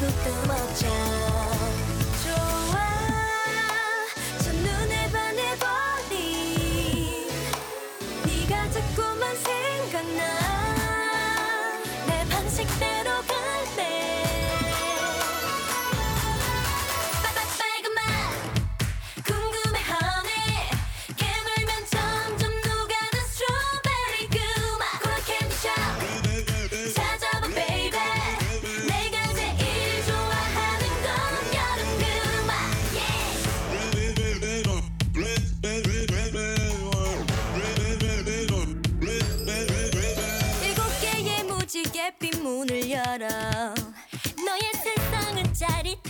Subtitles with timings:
[0.00, 1.49] く曇っちゃう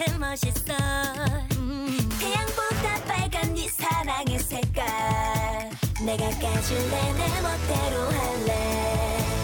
[0.00, 0.72] 그렇게 멋있어
[1.56, 2.08] 음.
[2.18, 4.84] 태양보다 빨간 네 사랑의 색깔
[6.06, 9.39] 내가 까줄래 내 멋대로 할래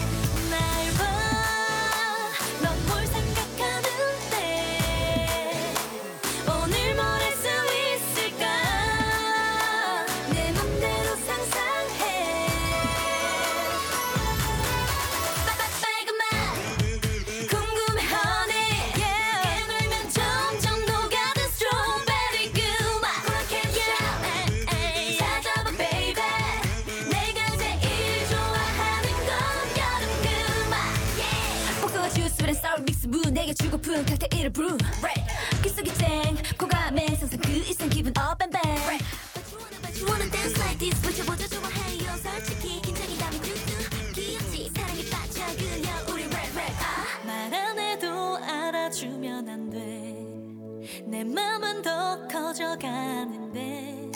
[34.57, 35.21] blue red
[35.61, 38.89] 귓속이 쨍 고감에 상상 그 이상 기분 up and back.
[38.89, 40.99] Red But you wanna but you wanna dance like this.
[41.01, 42.17] 붙여보자 좋아해요?
[42.17, 44.71] 솔직히 긴장이 담이 뚜뚜 귀엽지?
[44.73, 47.25] 사랑에 빠져 그녀 우리 red red 아.
[47.25, 54.09] 말안 해도 알아주면 안돼내 맘은 더 커져가는데.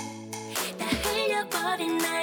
[0.79, 2.20] 다 흘려버린 날.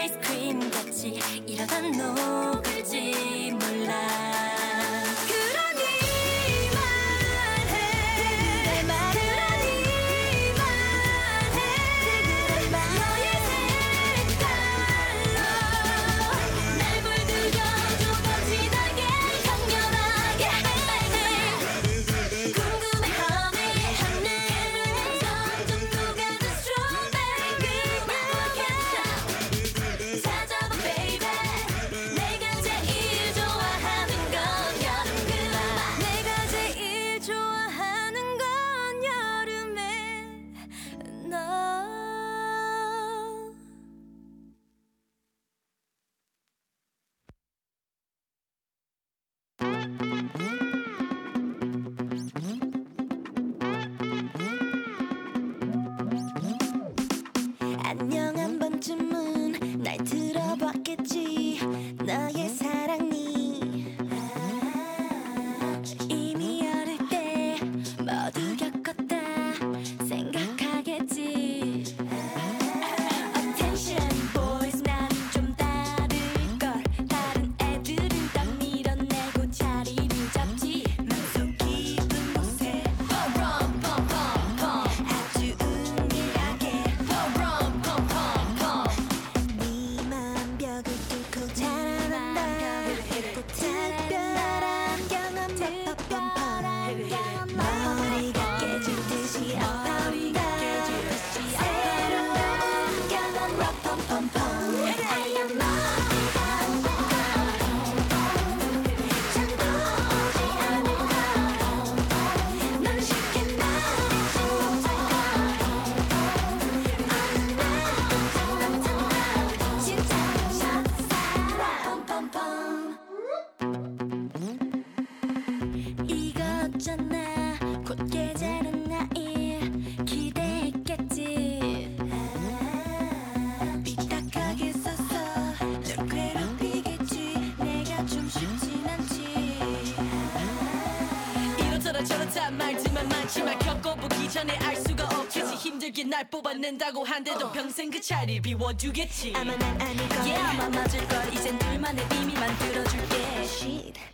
[146.68, 147.52] 낸다고 한데도 어.
[147.52, 149.32] 평생 그 자리 비워두겠지.
[149.34, 151.32] 아마 난 아닐 거야 아마 맞을 걸.
[151.32, 153.16] 이젠 둘만의 비밀 만들어줄게.
[153.42, 154.07] Shit.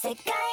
[0.00, 0.47] 世界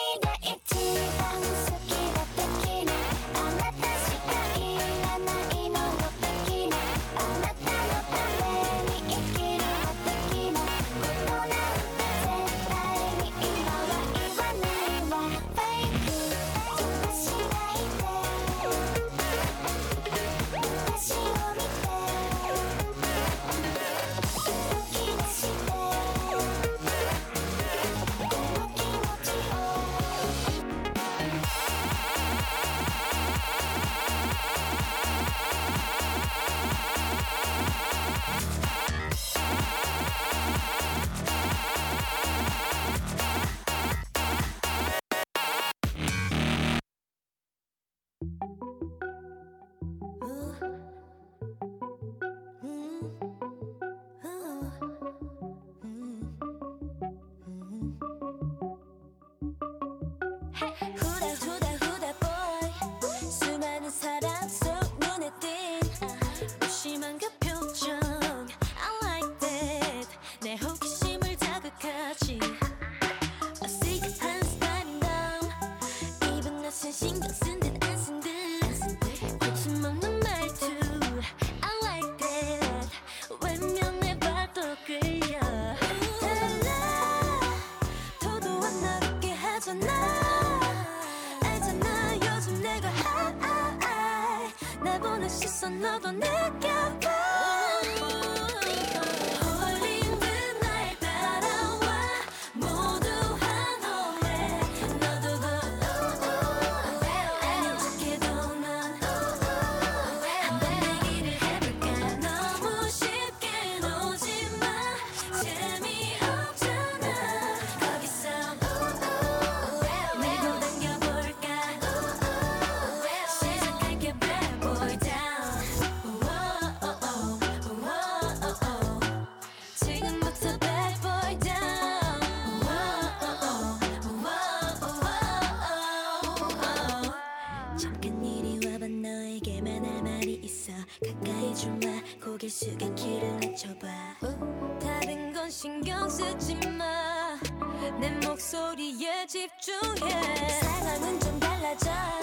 [149.35, 150.61] 집중해.
[150.61, 152.14] 사람은 좀 달라져.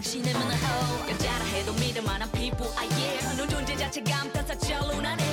[0.00, 1.10] 당신은 문화호.
[1.10, 5.29] 여자라 해도 믿을 만한 피부 아예 넌 존재 자체가 감탄사처럼 나네.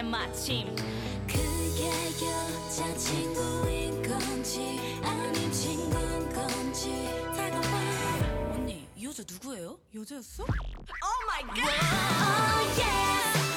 [0.00, 0.74] 때 마침
[1.26, 1.90] 그게
[2.24, 9.78] 여자친구인 건지 아닌 친구인 건지 다가와 언니 이 여자 누구예요?
[9.94, 10.44] 여자였어?
[10.44, 11.60] Oh my god!
[11.60, 13.49] Oh yeah!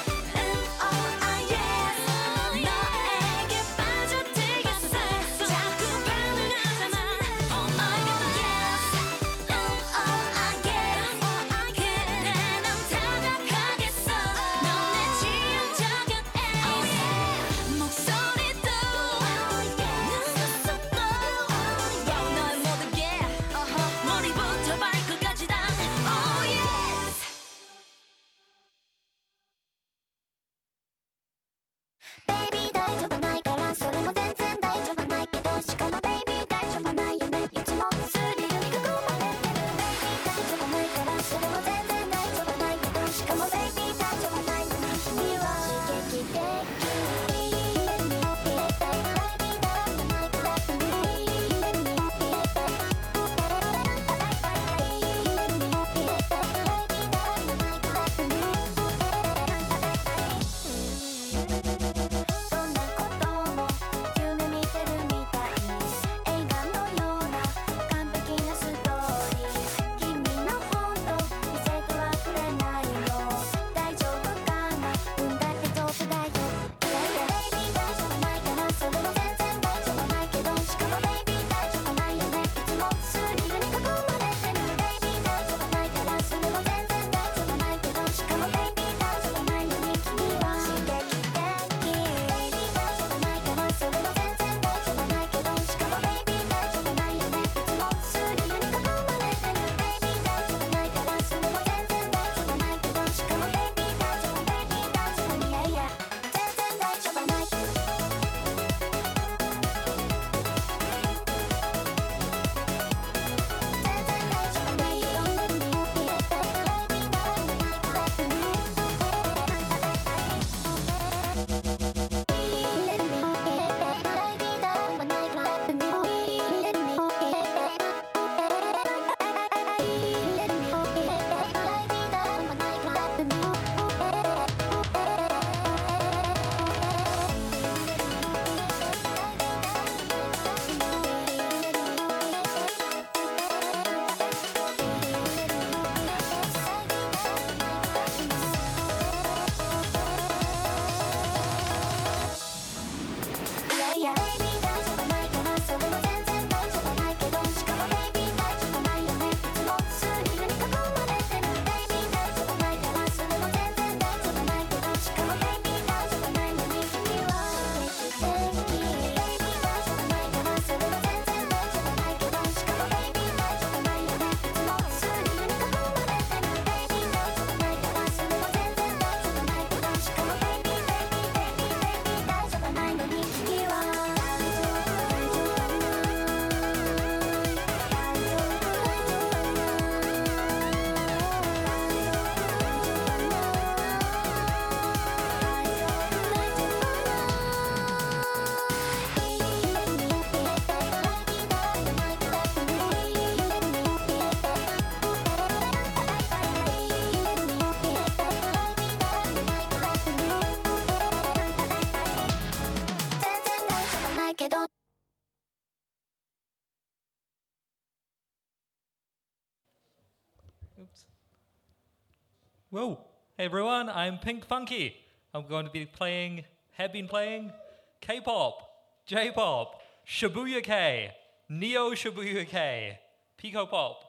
[223.44, 224.96] Everyone, I'm Pink Funky.
[225.34, 226.44] I'm going to be playing,
[226.78, 227.52] have been playing
[228.00, 228.70] K pop,
[229.04, 231.10] J pop, Shibuya K,
[231.50, 232.98] Neo Shibuya K,
[233.36, 234.02] Pico Pop.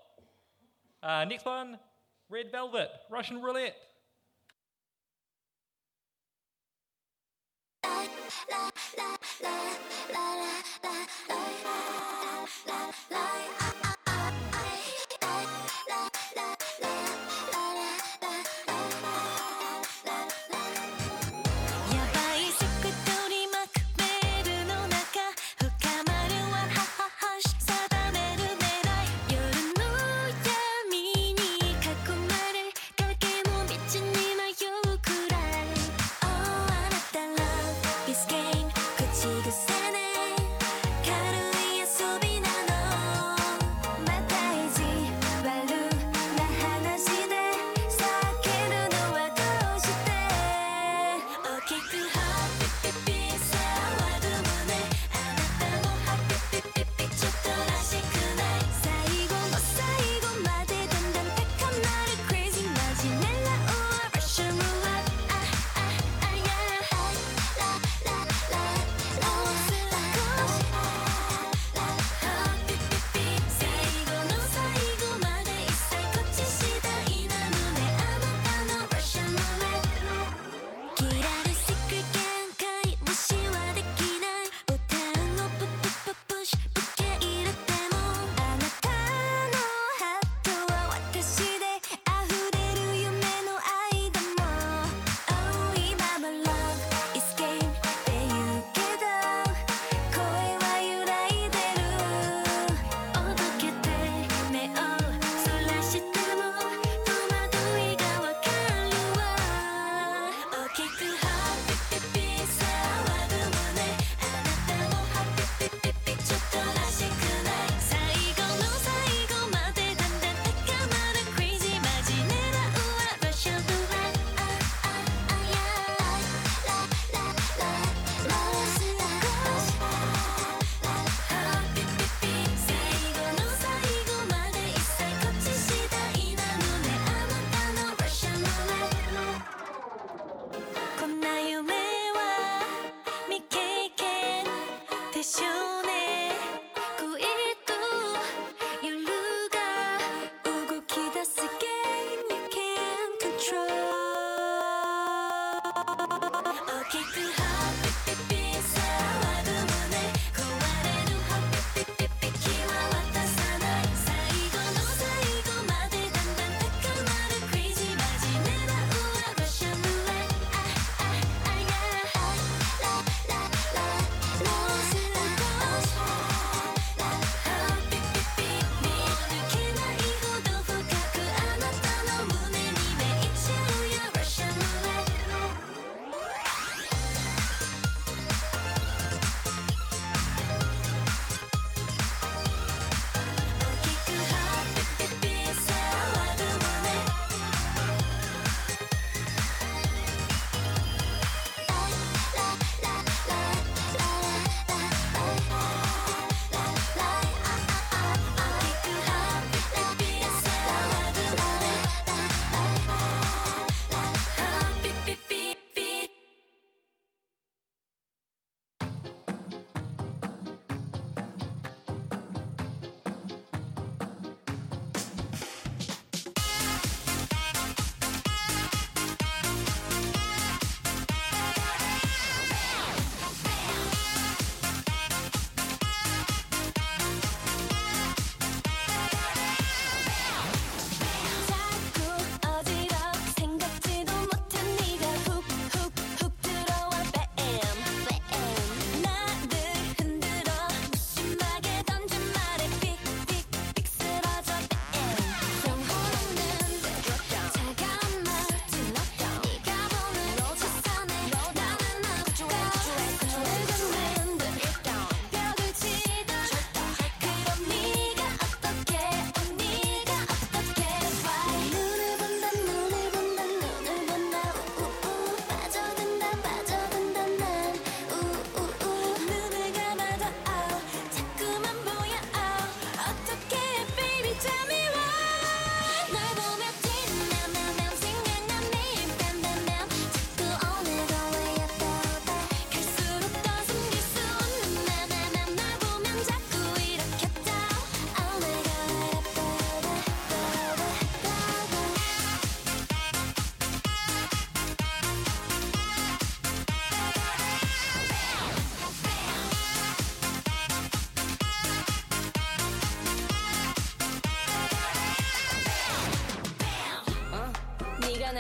[1.04, 1.78] Uh, next one
[2.30, 3.76] Red Velvet, Russian Roulette.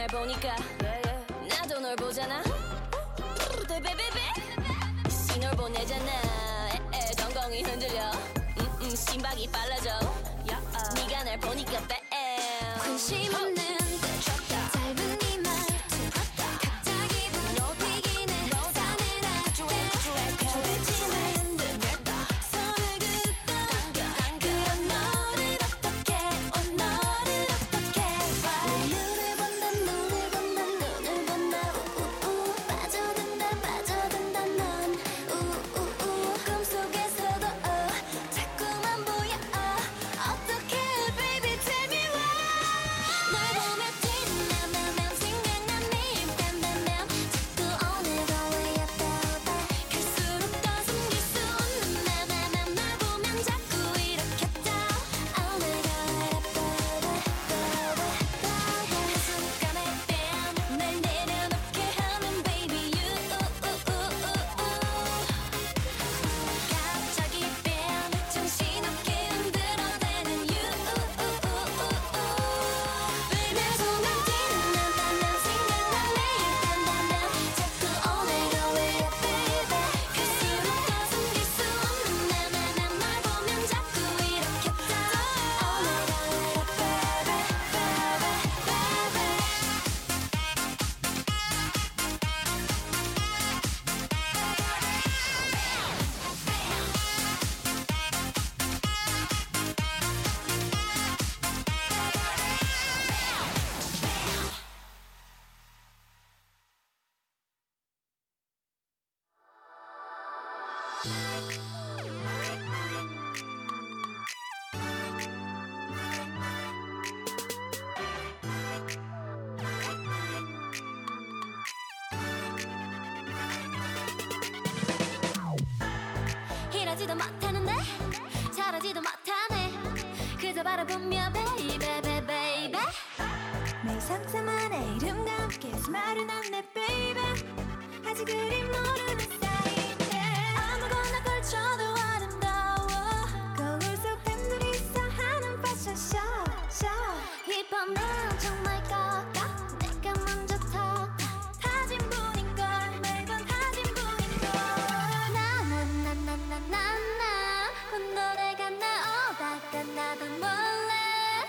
[0.07, 0.84] 날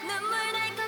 [0.03, 0.86] 눈물 날 것.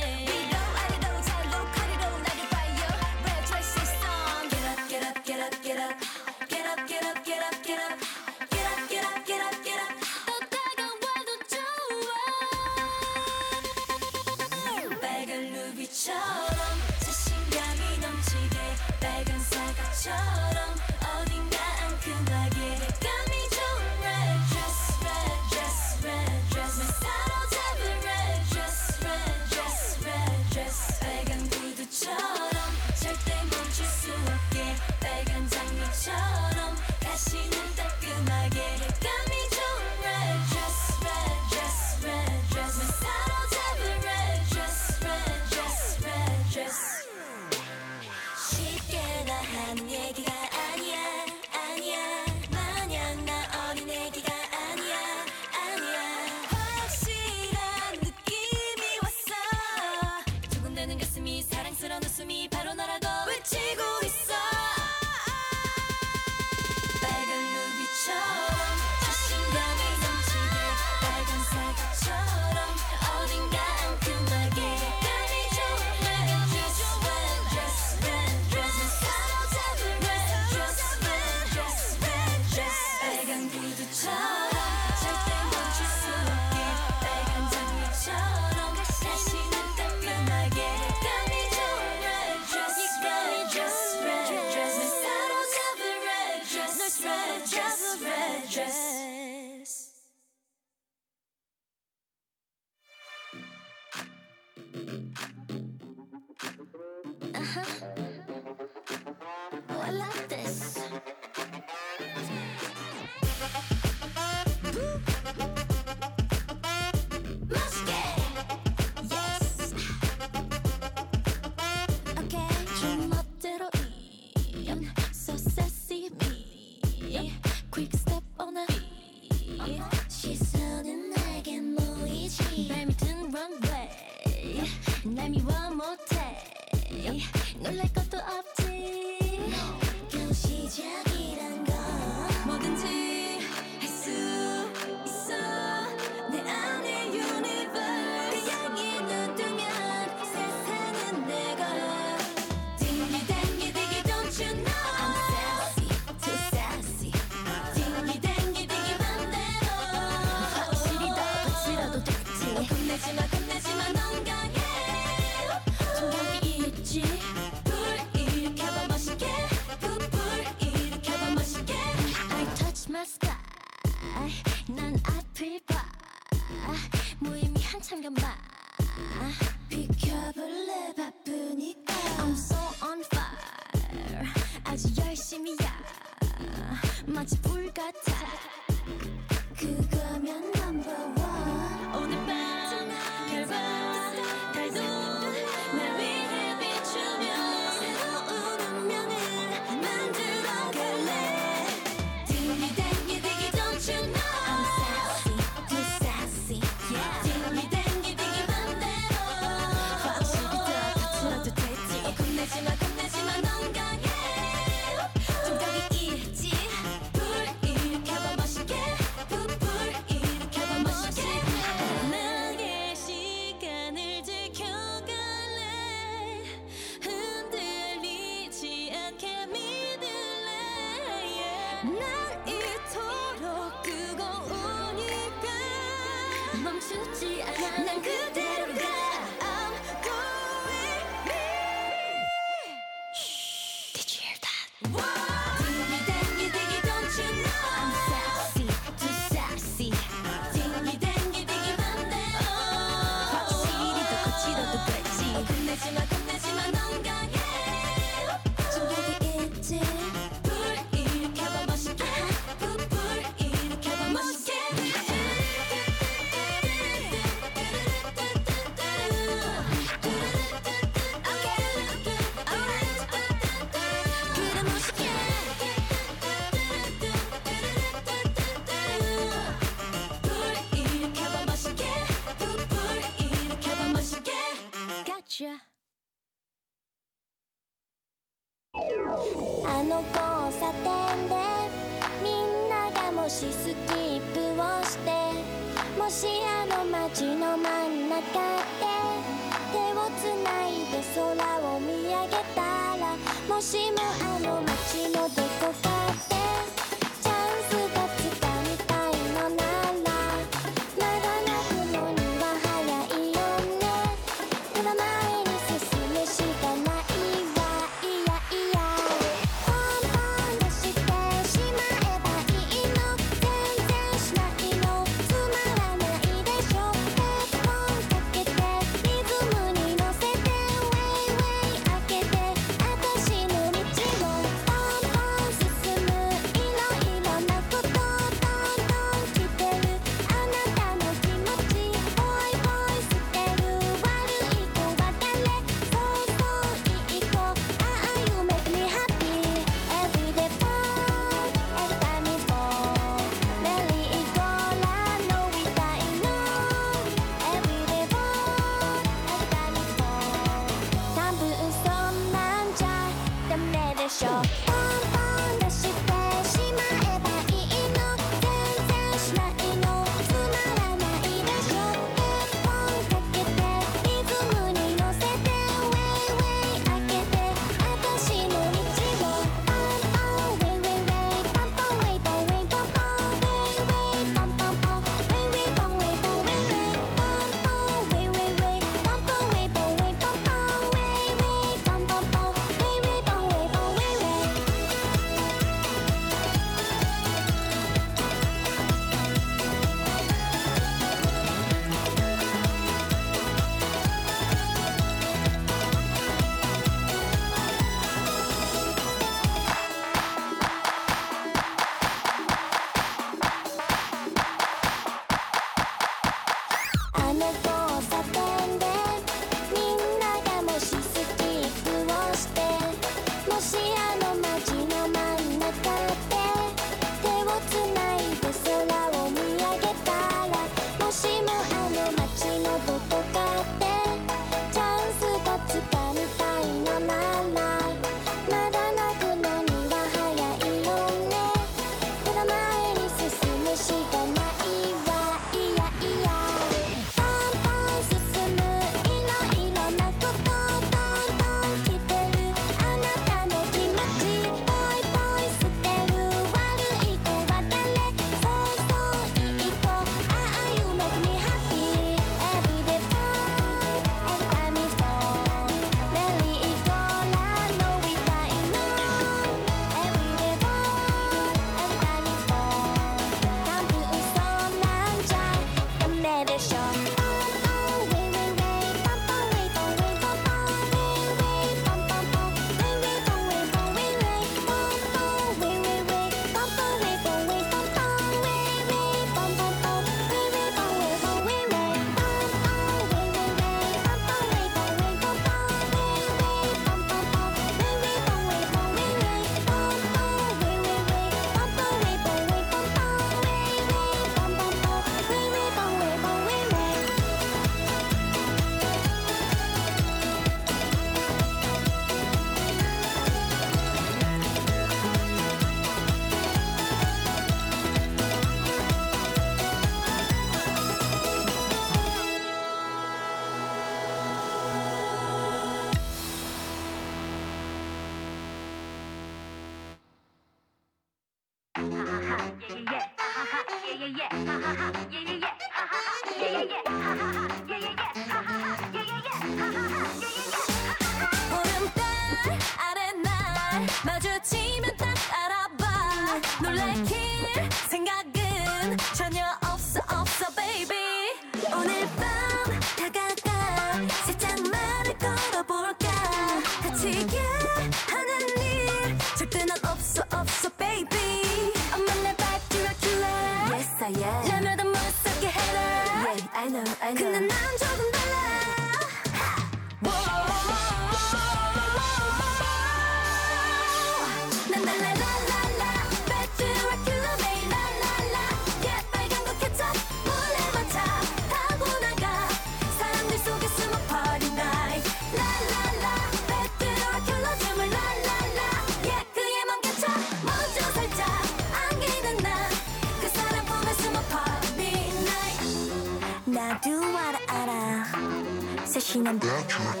[599.39, 600.00] That you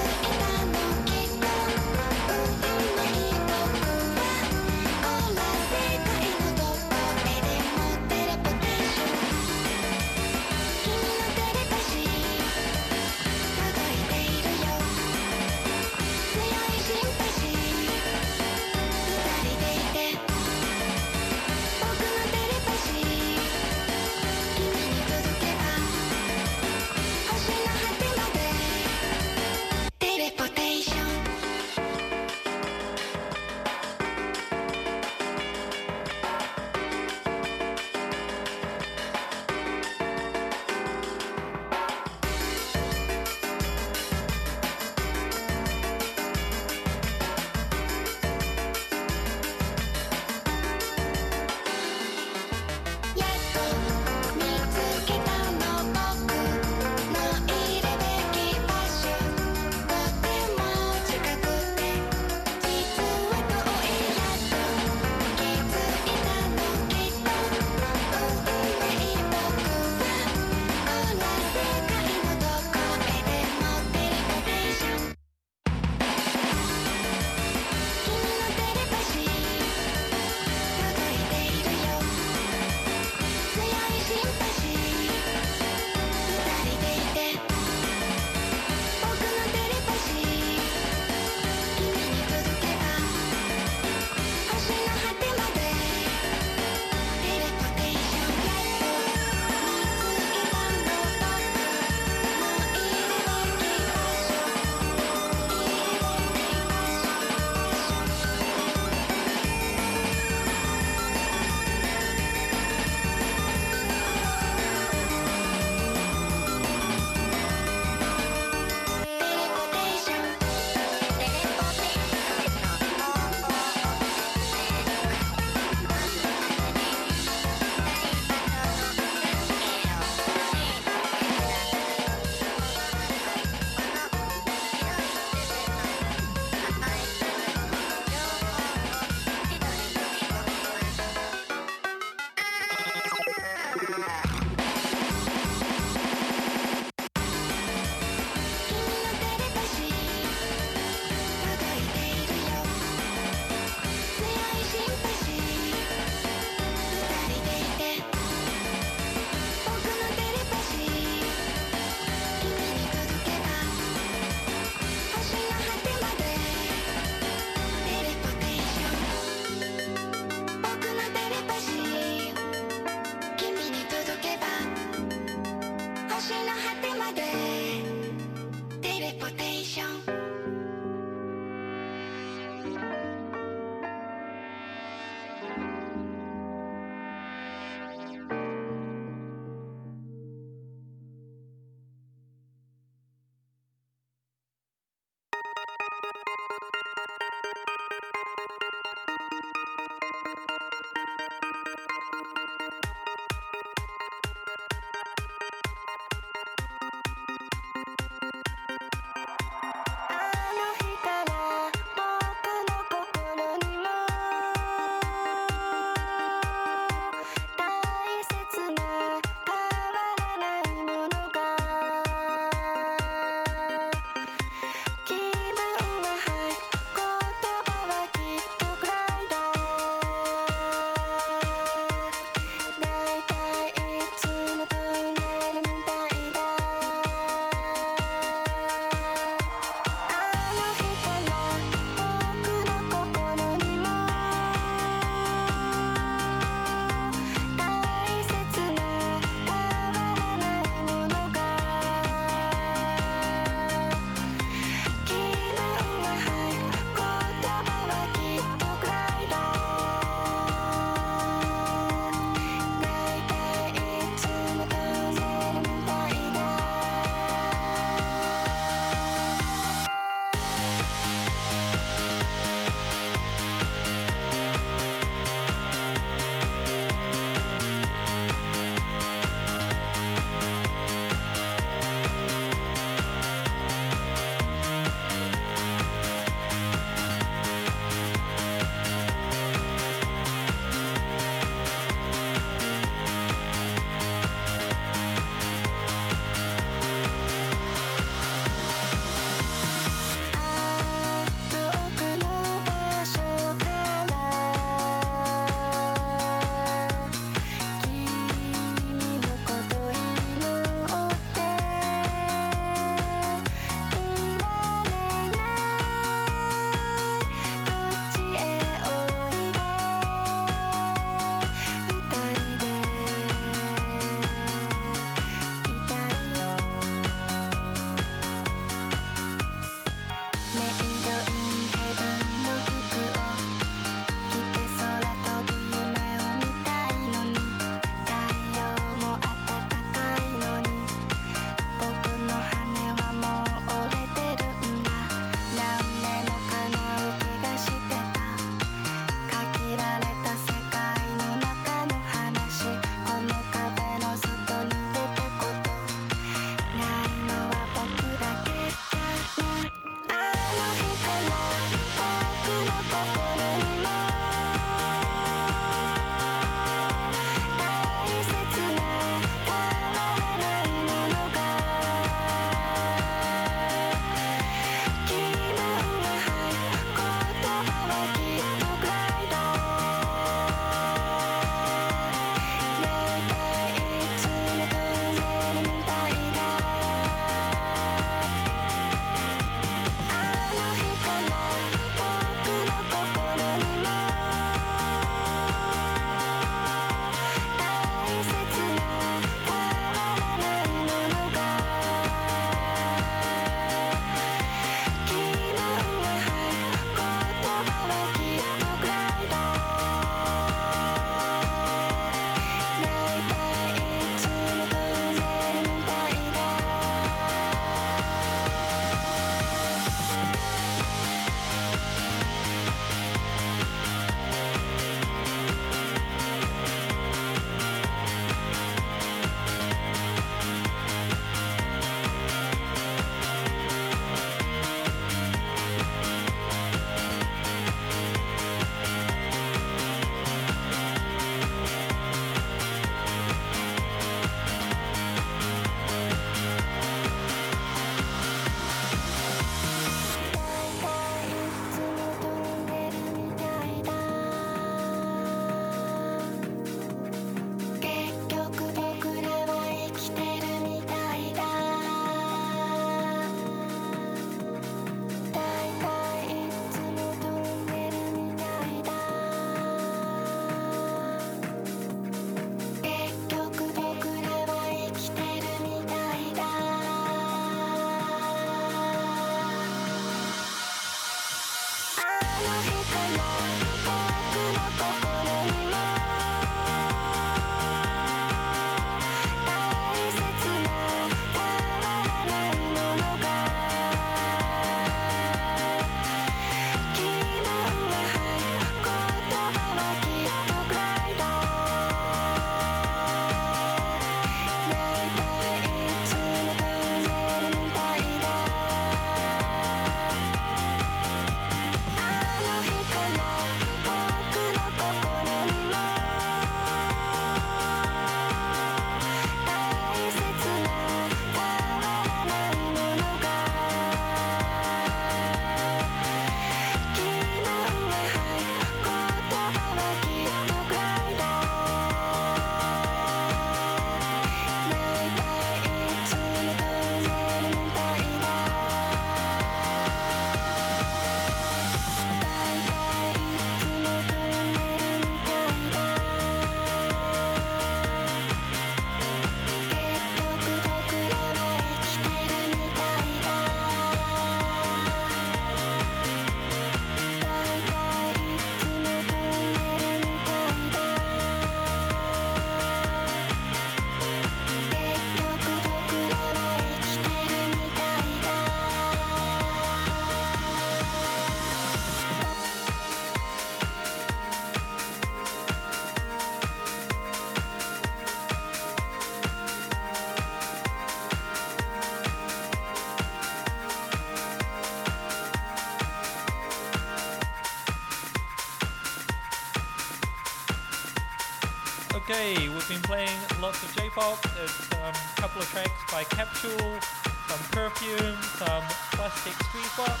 [592.16, 593.10] We've been playing
[593.42, 594.22] lots of J-pop.
[594.34, 596.80] There's um, a couple of tracks by Capsule,
[597.28, 600.00] some Perfume, some Plastic Street Box.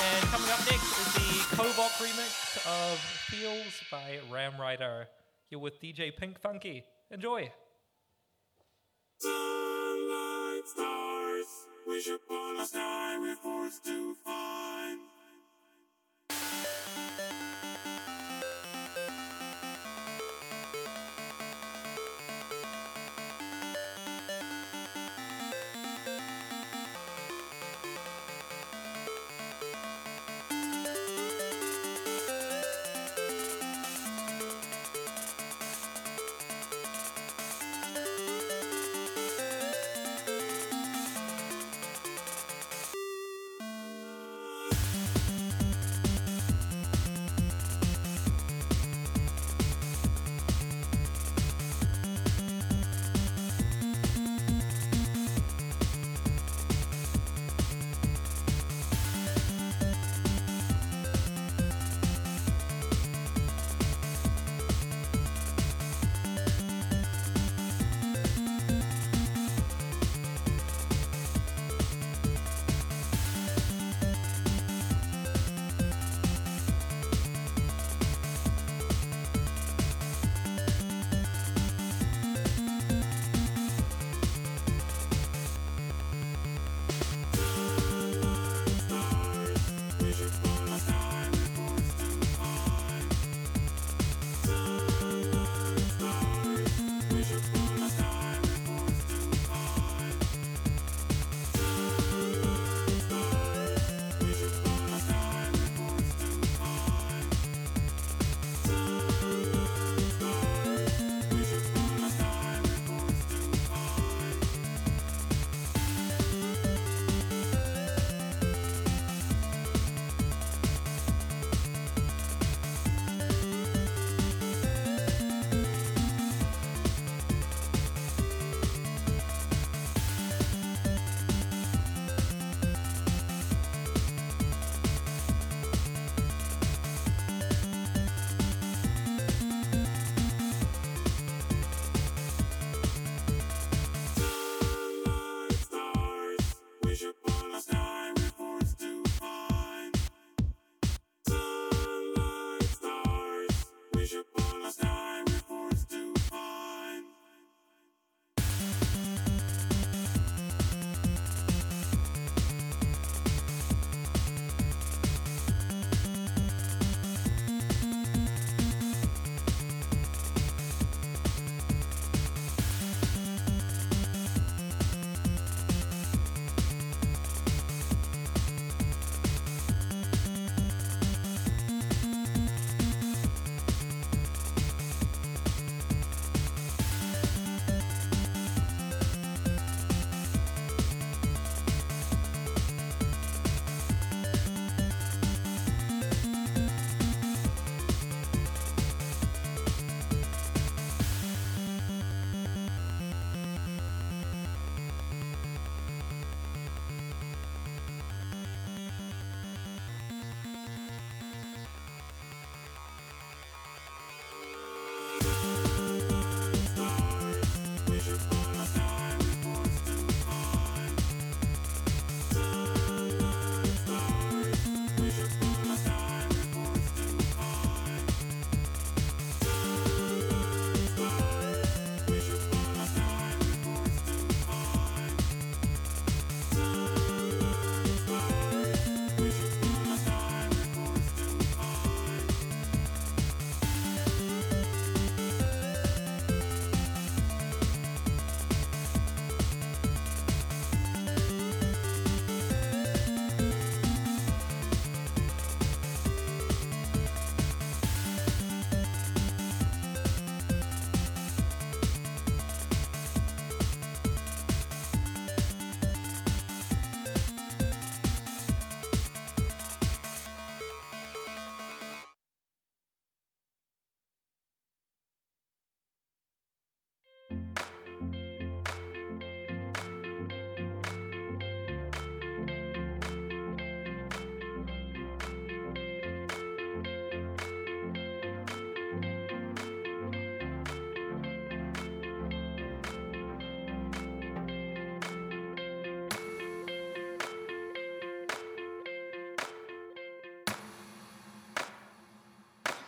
[0.00, 5.08] And coming up next is the Kobok remix of Feels by Ram Rider.
[5.50, 6.84] You're with DJ Pink Funky.
[7.10, 7.50] Enjoy!
[9.18, 14.67] Sunlight stars, wish upon a we're forced to find.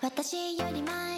[0.03, 1.10] 私より前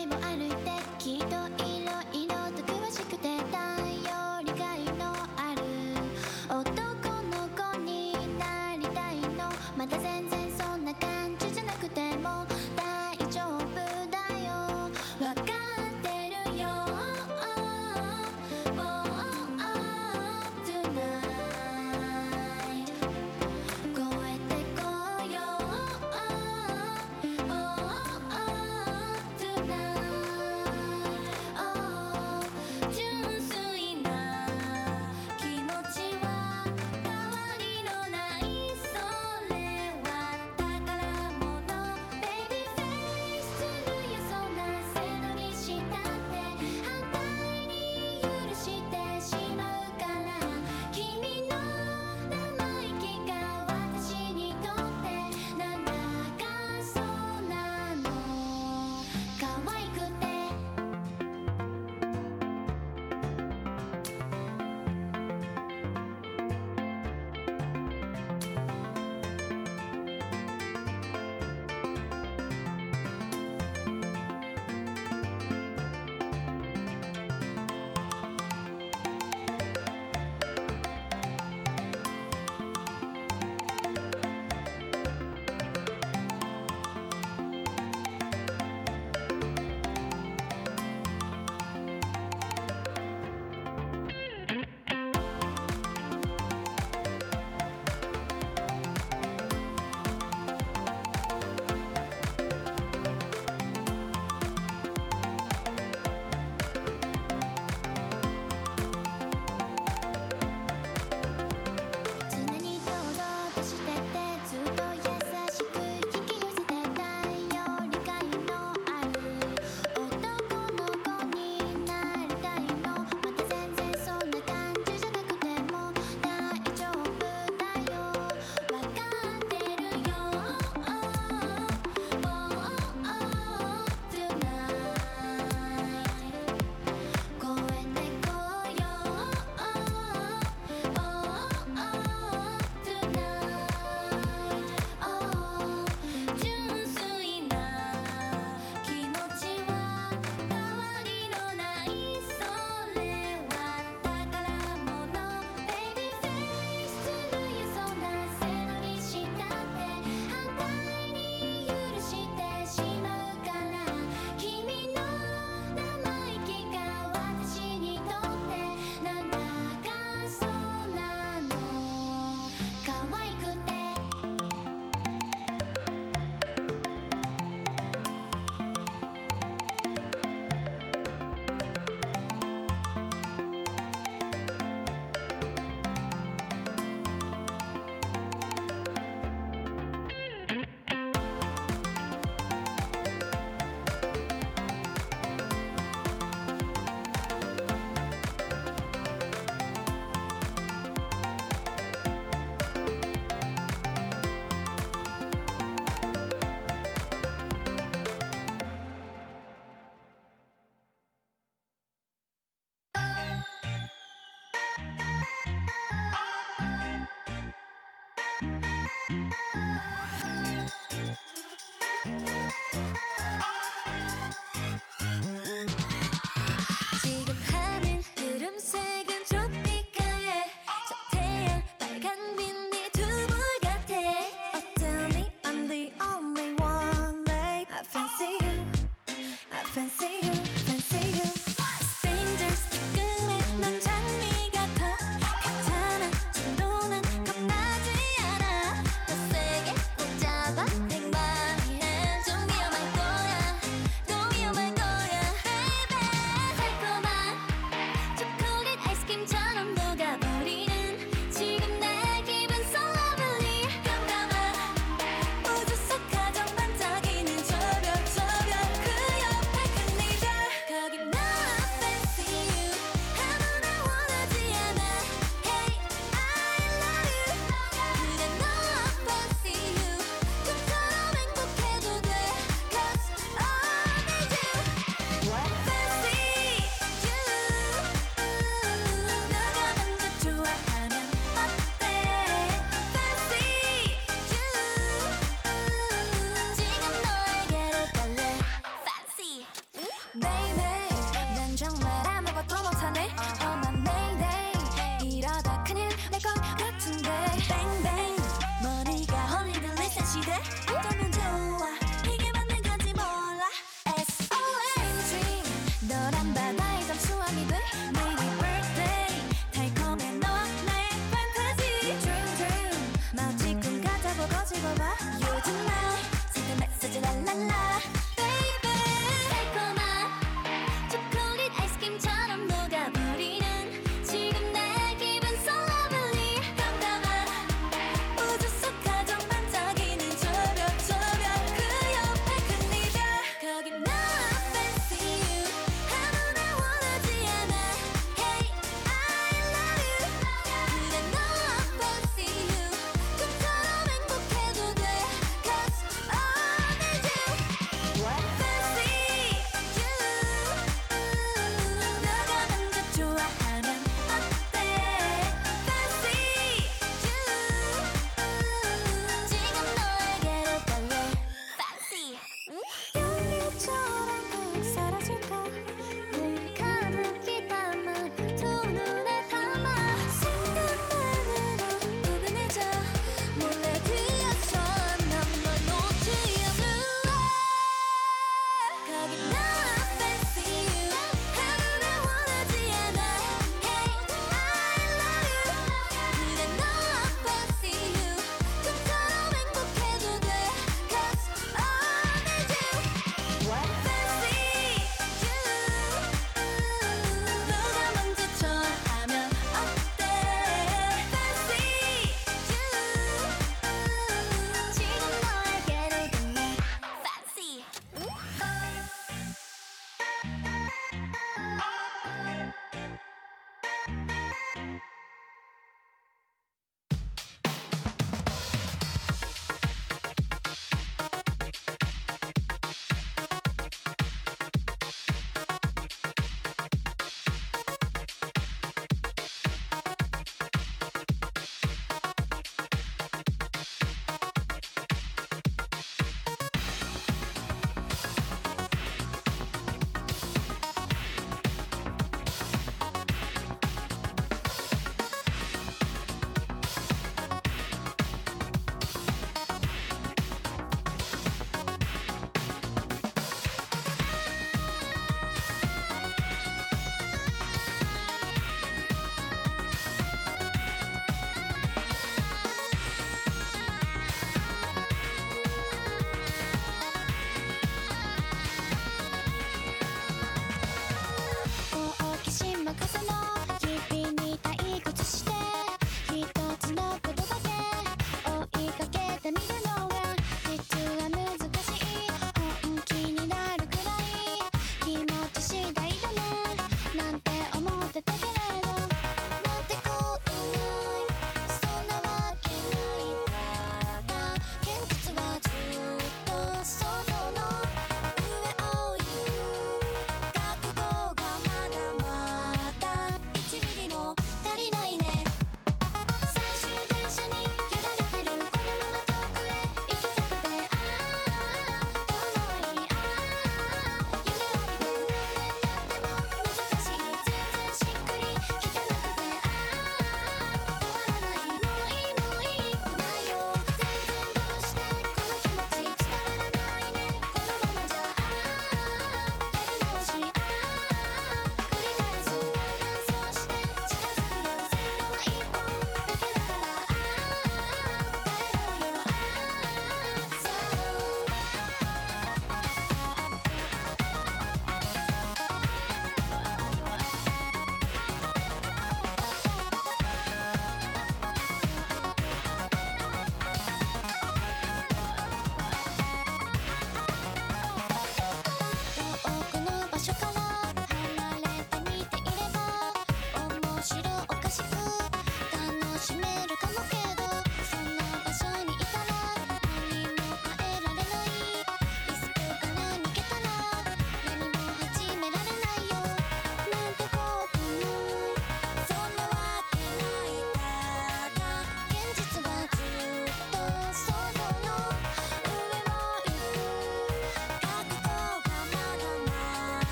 [570.01, 570.30] 場所から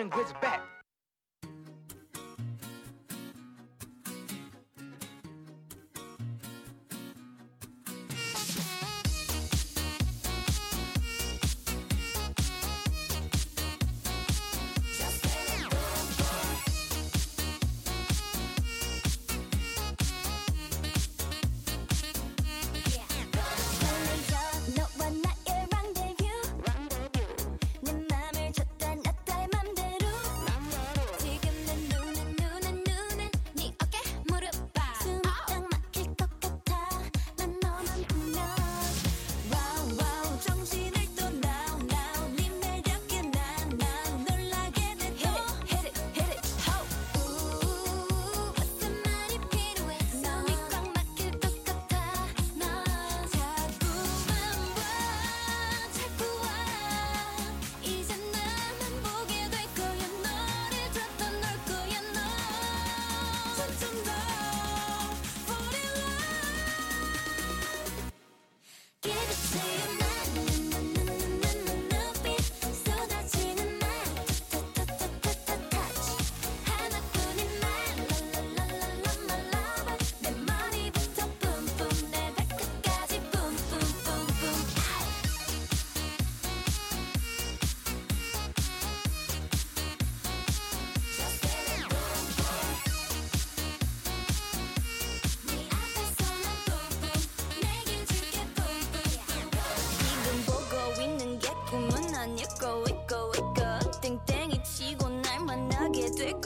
[0.00, 0.69] turning whiz back.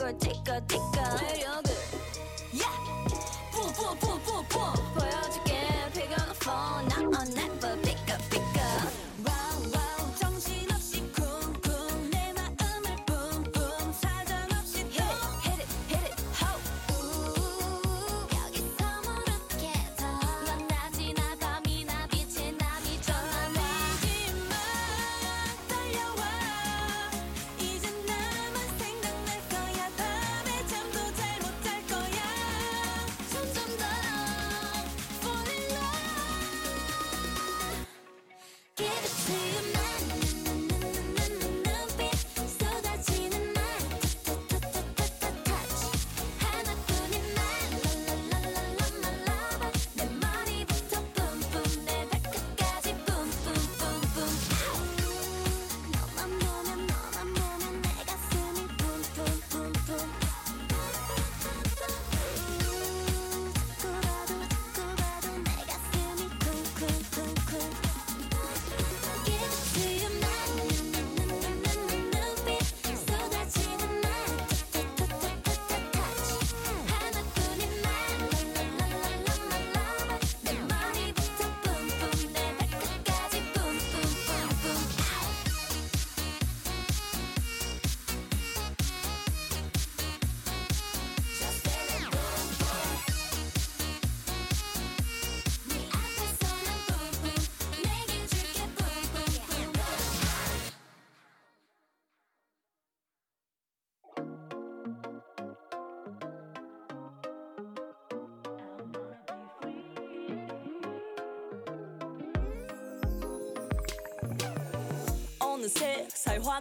[0.05, 1.45] 만나게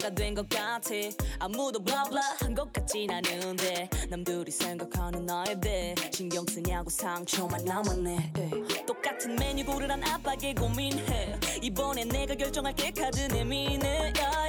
[0.05, 0.91] 화가 된 것 같아.
[1.39, 8.33] 아무도 블라블라 한 것 같진 않은데 남들이 생각하는 나에 대해 신경 쓰냐고 상처만 남았네.
[8.37, 8.85] 에이.
[8.87, 11.39] 똑같은 메뉴 고르란 압박에 고민해.
[11.63, 12.91] 이번엔 내가 결정할게.
[12.91, 14.44] 카드 내미네 야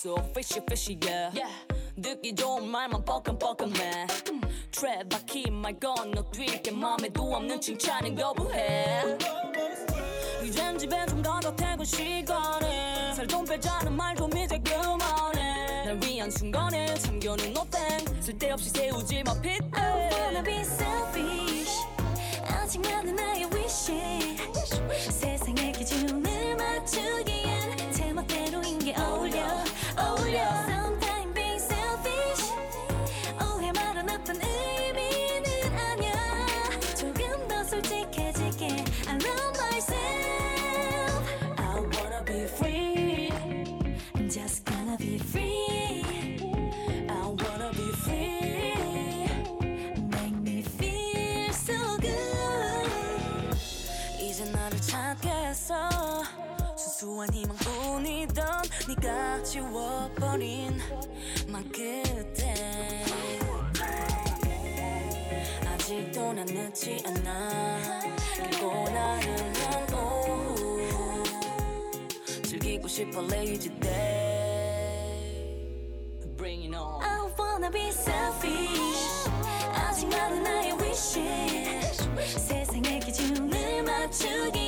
[0.00, 1.30] 속 fishy fishy yeah,
[2.00, 4.06] 듣기 좋은 말만 뻐끔뻐끔해.
[4.72, 9.18] 트랩 바퀴 말 건너뛸게 맘에도 없는 칭찬은 거부해.
[10.42, 13.12] 이젠 집에 좀 가도 퇴근 시간에.
[13.12, 15.84] 살좀 빼자는 말좀 이제 그만해.
[15.84, 19.60] 날 위한 순간에 참겨는 노땡 쓸데없이 세우지 마 핏.
[19.74, 21.76] I wanna be selfish.
[22.46, 23.92] 아직 많은 나의 wish
[57.20, 58.46] 순수한 희망뿐이던
[58.88, 60.80] 네가 지워버린
[61.48, 63.04] 맘 끝에
[65.66, 67.80] 아직도 난 늦지 않아.
[68.36, 71.24] 그리고 나를 난 오후
[72.42, 75.10] 즐기고 싶어 lazy day.
[76.38, 77.02] Bring it on.
[77.02, 79.28] I wanna be selfish.
[79.74, 81.20] 아직 많은 나의 wish
[82.16, 84.59] 세상의 기준을 맞추기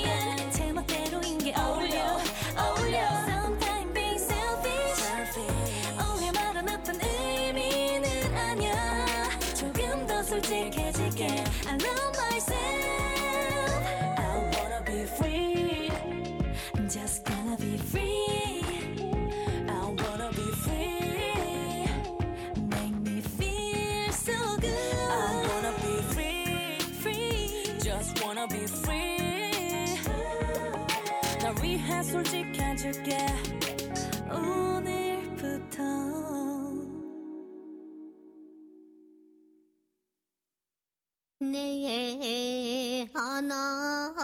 [41.40, 44.14] 내 아나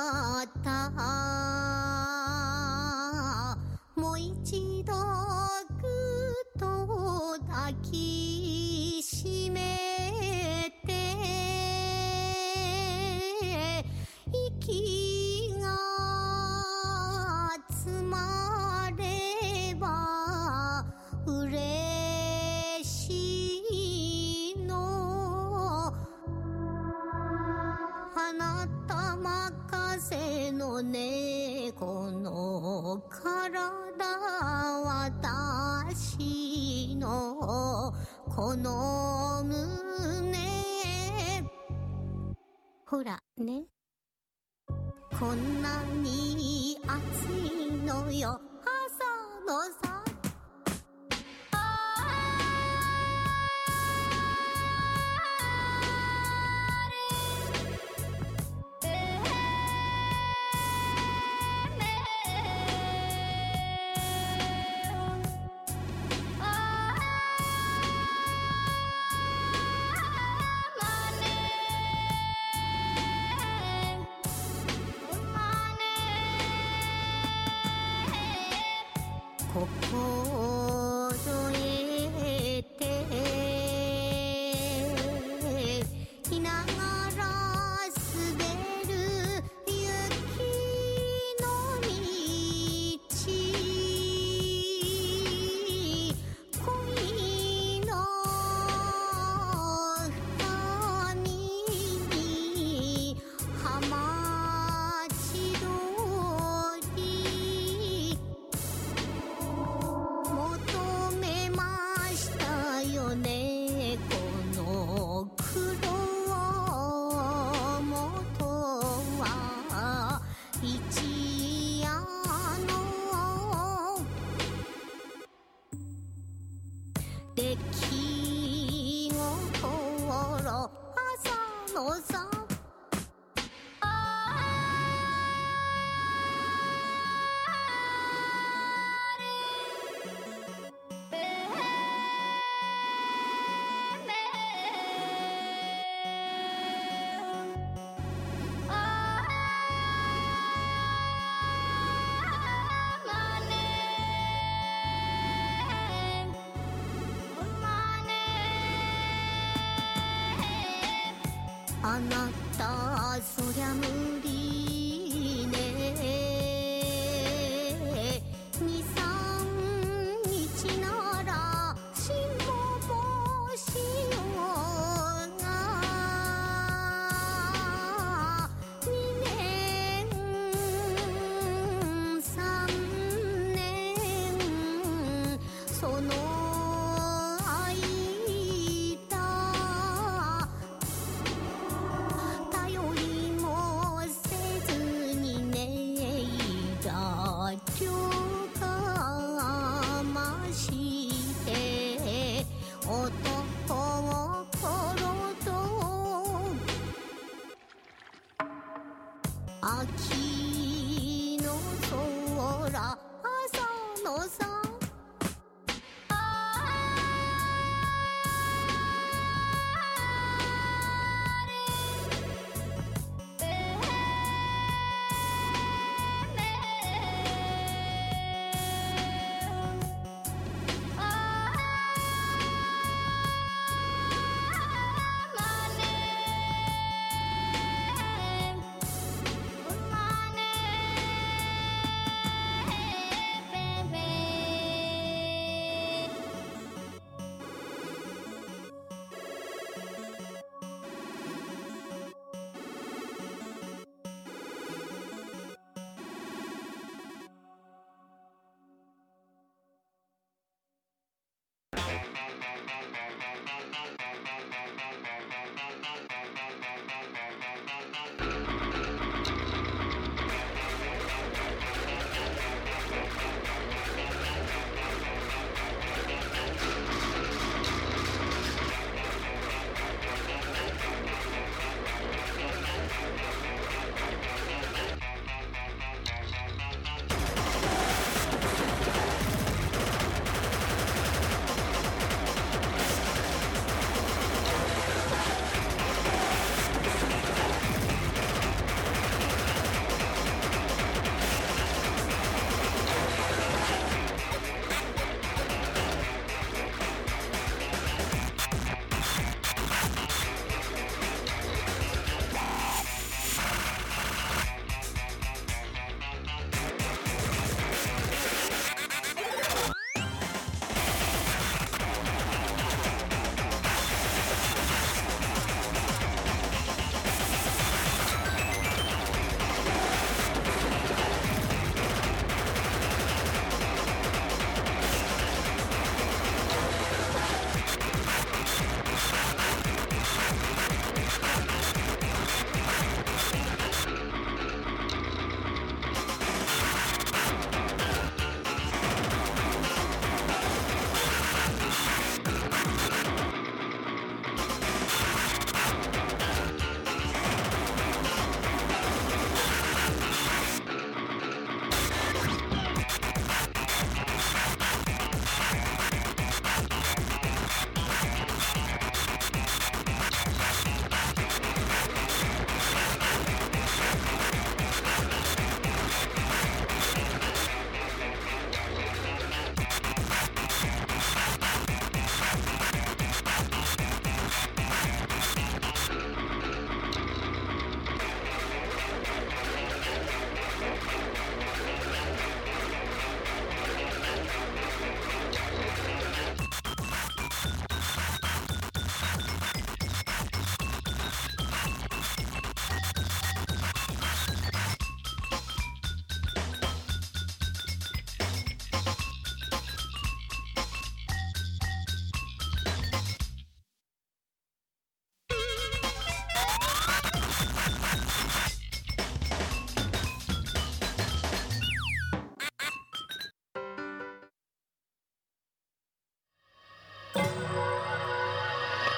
[28.29, 33.59] あなた任せの猫の体
[34.85, 37.95] 私の
[38.29, 40.37] この胸。
[42.85, 43.65] ほらね。
[45.19, 48.39] こんなに暑いのよ。
[48.63, 49.07] 朝
[49.47, 49.88] のさ